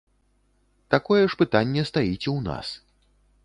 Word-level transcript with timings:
Такое 0.93 1.19
ж 1.33 1.39
пытанне 1.43 1.81
стаіць 1.91 2.19
і 2.19 2.29
ў 2.37 2.39
нас. 2.51 2.67